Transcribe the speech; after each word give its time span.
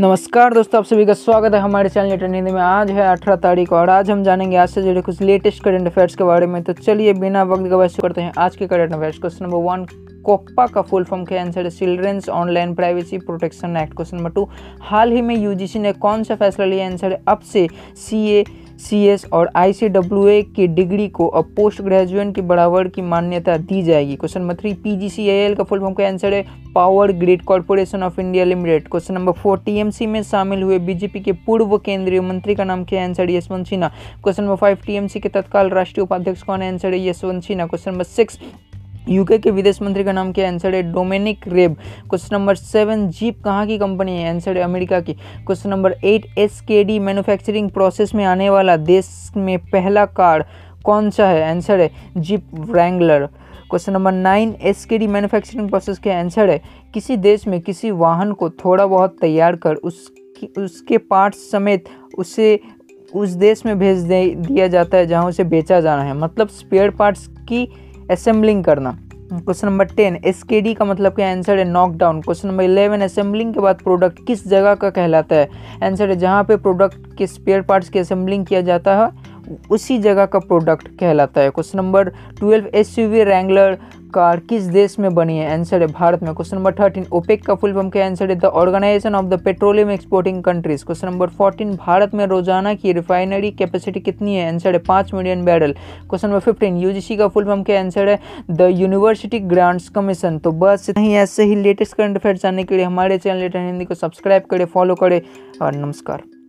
नमस्कार 0.00 0.54
दोस्तों, 0.54 0.78
आप 0.78 0.84
सभी 0.86 1.04
का 1.06 1.12
स्वागत 1.12 1.54
है 1.54 1.60
हमारे 1.60 1.88
चैनल 1.88 2.08
लेटर 2.10 2.34
हिंदी 2.34 2.50
में। 2.52 2.60
आज 2.60 2.90
है 2.90 3.06
अठारह 3.06 3.36
तारीख 3.36 3.72
और 3.72 3.90
आज 3.90 4.10
हम 4.10 4.22
जानेंगे 4.24 4.56
आज 4.56 4.68
से 4.68 4.82
जुड़े 4.82 5.00
कुछ 5.02 5.20
लेटेस्ट 5.22 5.62
करंट 5.64 5.86
अफेयर्स 5.86 6.14
के 6.14 6.24
बारे 6.24 6.46
में। 6.46 6.62
तो 6.62 6.72
चलिए, 6.72 7.12
बिना 7.14 7.42
वक्त 7.42 7.62
गवाए 7.62 7.88
करते 8.02 8.20
हैं 8.20 8.32
आज 8.38 8.56
के 8.56 8.66
current 8.66 8.94
affairs 8.94 9.18
question 9.18 9.44
number 9.44 9.58
one 9.64 9.84
COPPA 10.24 10.66
का 10.66 10.82
फुल 10.82 11.04
फॉर्म 11.04 11.24
के 11.24 11.38
आंसर 11.38 11.64
है 11.64 11.70
children's 11.70 12.28
online 12.28 12.74
privacy 12.74 13.18
protection 13.18 13.76
act 13.76 13.94
question 13.94 14.16
number 14.16 14.30
two 14.30 14.48
हाल 14.82 15.12
ही 15.12 15.22
में 15.22 15.36
यूजीसी 15.36 15.78
ने 15.78 15.92
कौन 15.94 16.22
सा 16.22 16.34
फैसला 16.34 16.66
लिया? 16.66 16.86
आंसर 16.86 17.12
है 17.12 17.22
अब 17.28 17.40
से 17.42 17.68
सी 17.98 18.26
ए 18.30 18.44
सी 18.80 19.02
एस 19.04 19.24
और 19.32 19.50
आई 19.56 19.72
की 19.82 20.66
डिग्री 20.66 21.06
को 21.08 21.26
अब 21.28 21.52
पोस्ट 21.56 21.82
ग्रेजुएट 21.82 22.34
की 22.34 22.40
बराबर 22.42 22.88
की 22.88 23.02
मान्यता 23.02 23.56
दी 23.58 23.82
जाएगी। 23.82 24.16
क्वेश्चन 24.16 24.40
नंबर 24.40 24.54
थ्री 24.54 24.72
पी 24.76 25.54
का 25.54 25.64
फुल 25.64 25.80
फॉर्म 25.80 25.94
का 25.94 26.06
आंसर 26.06 26.34
है 26.34 26.44
power 26.74 27.12
grid 27.12 27.42
corporation 27.42 28.02
of 28.02 28.20
India 28.20 28.44
limited 28.44 28.88
question 28.88 29.14
number 29.14 29.32
four 29.32 29.58
TMC 29.58 30.06
में 30.06 30.22
शामिल 30.22 30.62
हुए 30.62 30.78
बीजेपी 30.78 31.20
के 31.20 31.32
पूर्व 31.46 31.76
केंद्रीय 31.78 32.20
मंत्री 32.20 32.54
का 32.54 32.64
नाम 32.64 32.84
क्या 32.84 33.04
answer 33.04 33.30
Yashwant 33.30 33.66
Sinha 33.66 33.88
question 34.22 34.42
number 34.42 34.56
five 34.56 34.78
TMC 34.86 35.20
के 35.20 35.28
तत्काल 35.28 35.70
राष्ट्रीय 35.70 36.02
उपाध्यक्ष 36.02 36.42
कौन 36.42 36.62
आंसर 36.62 36.92
है 36.92 37.06
Yashwant 37.08 37.42
Sinha 37.42 37.66
question 37.66 37.90
number 37.90 38.04
six 38.06 38.38
UK 39.08 39.38
के 39.38 39.50
विदेश 39.50 39.80
मंत्री 39.82 40.04
का 40.04 40.12
नाम 40.12 40.32
क्या 40.32 40.48
आंसर 40.48 40.74
है 40.74 40.82
Dominic 40.92 41.46
Raab 41.48 41.76
question 42.08 42.36
number 42.36 42.54
seven 42.54 43.08
Jeep 43.08 43.42
कहाँ 43.44 43.66
की 43.66 43.78
कंपनी 43.78 44.16
है? 44.16 44.28
आंसर 44.30 44.56
है 44.56 44.62
अमेरिका 44.64 45.00
की। 45.00 45.12
Question 45.12 45.70
number 45.70 45.92
eight 45.92 46.26
S 46.38 46.60
K 46.60 46.82
D 46.84 46.98
manufacturing 46.98 47.70
process 47.70 48.14
में 48.14 48.24
आने 48.24 48.50
वाला 48.50 48.76
देश 48.76 49.30
में 49.36 49.58
पहला 49.58 50.04
कार 50.06 50.46
कौन 50.84 51.10
सा 51.10 51.28
है? 51.28 51.50
आंसर 51.50 51.80
है 51.80 51.90
Jeep 52.16 52.50
Wrangler 52.70 53.26
question 53.70 53.92
number 53.92 54.12
nine 54.12 54.54
S 54.60 54.84
K 54.84 54.98
D 54.98 55.06
manufacturing 55.06 55.68
process 55.68 55.98
के 55.98 56.10
आंसर 56.10 56.50
है 56.50 56.60
किसी 56.94 57.16
देश 57.16 57.46
में 57.48 57.60
किसी 57.60 57.90
वाहन 57.90 58.32
को 58.32 58.50
थोड़ा 58.50 58.86
बहुत 58.86 59.16
तैयार 59.20 59.56
कर 59.56 59.74
उसकी, 59.74 60.52
उसके 60.58 60.98
पार्ट्स 60.98 61.50
समेत 61.50 61.84
उसे, 62.18 62.60
उस 63.14 63.28
देश 63.30 63.66
में 63.66 63.78
भेज 63.78 63.98
दे, 63.98 64.28
दिया 64.28 64.66
जाता 64.68 64.96
है 64.96 65.06
जहाँ 65.06 65.26
उसे 65.26 65.44
बेचा 65.44 65.80
जाना 65.80 66.02
है। 66.02 66.14
मतलब 66.14 66.48
स्पेयर 66.48 66.90
पार्ट्स 66.90 67.26
की 67.26 67.68
असेंबलिंग 68.10 68.64
करना। 68.64 68.90
Question 69.32 69.68
number 69.68 69.84
ten 69.84 70.16
S 70.24 70.42
K 70.42 70.60
D 70.60 70.74
का 70.74 70.84
मतलब 70.84 71.12
क्या 71.12 71.30
आंसर 71.30 71.58
है 71.58 71.64
knockdown 71.64 72.20
question 72.20 72.48
number 72.48 72.64
eleven, 72.64 73.00
assembling 73.00 73.54
के 73.54 73.60
बाद 73.60 73.76
प्रोडक्ट 73.76 74.26
किस 74.26 74.48
जगह 74.48 74.74
का 74.74 74.90
कहलाता 74.90 75.36
है? 75.36 75.48
आंसर 75.82 76.10
है 76.10 76.16
जहाँ 76.16 76.44
पे 76.44 76.56
प्रोडक्ट 76.56 77.16
के 77.18 77.26
स्पेयर 77.26 77.62
पार्ट्स 77.62 77.88
की 77.88 77.98
असेंबलिंग 77.98 78.46
किया 78.46 78.60
जाता 78.60 78.96
है। 78.96 79.29
उसी 79.70 79.98
जगह 80.00 80.26
का 80.26 80.38
प्रोडक्ट 80.40 80.88
कहलाता 80.98 81.40
है। 81.40 81.50
Question 81.50 81.78
number 81.78 82.08
twelve 82.38 82.66
S 82.74 82.98
U 82.98 83.08
V 83.08 83.24
Wrangler 83.24 83.78
car 84.14 84.40
किस 84.40 84.62
देश 84.64 84.98
में 84.98 85.14
बनी 85.14 85.36
है? 85.38 85.50
आंसर 85.52 85.80
है 85.80 85.86
भारत 85.88 86.22
में। 86.22 86.32
क्वेश्चन 86.34 86.56
नंबर 86.56 86.72
थर्टीन 86.74 87.06
ओपेक 87.12 87.44
का 87.46 87.54
फुल 87.54 87.72
फॉर्म 87.74 87.90
क्या 87.90 88.06
आंसर 88.06 88.30
है 88.30 88.36
the 88.36 88.44
organisation 88.44 89.14
of 89.14 89.26
the 89.26 89.40
petroleum 89.42 89.90
exporting 89.90 90.42
countries 90.44 90.84
question 90.84 91.08
number 91.08 91.28
fourteen 91.30 91.74
Bharat 91.76 92.14
में 92.14 92.24
रोज़ाना 92.26 92.74
की 92.74 92.92
रिफाइनरी 92.92 93.50
कैपेसिटी 93.52 94.00
कितनी 94.00 94.34
है? 94.34 94.48
आंसर 94.48 94.72
है 94.72 94.78
पाँच 94.88 95.14
million 95.14 95.44
barrel 95.44 95.74
question 96.00 96.28
number 96.28 96.40
fifteen 96.42 96.76
UGC 96.78 97.16
का 97.16 97.28
फुल 97.28 97.44
फॉर्म 97.44 97.62
क्या 97.62 97.80
आंसर 97.80 98.08
है 98.08 98.18
द 98.50 98.68
यूनिवर्सिटी 98.72 99.38
ग्रांट्स 99.46 99.88
कमीशन 99.90 100.38
तो 100.38 100.52
बस 100.54 100.90
नहीं 100.90 101.14
ऐसे 101.16 101.44
ही 101.44 101.54
लेटेस्ट 101.62 101.96
करंट 101.96 102.16
अफेयर 102.16 102.36
जानने 102.36 102.64
के 102.64 102.76
लिए 102.76 102.84
हमारे 102.84 103.18
चैनल 103.18 103.40
लेटर 103.40 103.66
हिंदी 103.66 103.84
को 103.84 103.94
सब्सक्राइब 103.96 104.42
करें 104.50 104.64
फॉलो 104.66 104.94
करें 104.96 105.20
और 105.62 105.74
नमस्कार। 105.76 106.39